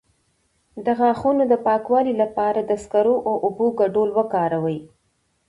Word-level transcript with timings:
د 0.85 0.87
غاښونو 0.99 1.43
د 1.51 1.53
پاکوالي 1.65 2.13
لپاره 2.21 2.59
د 2.63 2.71
سکرو 2.83 3.15
او 3.27 3.33
اوبو 3.45 3.65
ګډول 3.79 4.09
وکاروئ 4.17 4.79